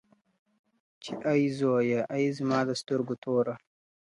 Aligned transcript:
چي 1.03 1.11
اې 1.31 1.43
زویه 1.59 2.01
اې 2.15 2.25
زما 2.37 2.59
د 2.67 2.69
سترګو 2.81 3.15
توره. 3.23 3.55